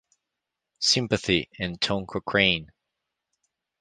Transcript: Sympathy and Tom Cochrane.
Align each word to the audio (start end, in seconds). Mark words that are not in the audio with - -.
Sympathy 0.79 1.47
and 1.59 1.79
Tom 1.79 2.07
Cochrane. 2.07 2.71